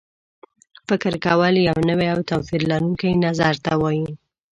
فکر 0.87 1.13
کول 1.25 1.53
یو 1.67 1.77
نوي 1.89 2.07
او 2.13 2.19
توپیر 2.29 2.61
لرونکي 2.71 3.09
نظر 3.25 3.53
ته 3.65 3.71
وایي. 3.81 4.07